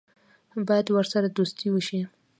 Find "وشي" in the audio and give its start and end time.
1.71-2.01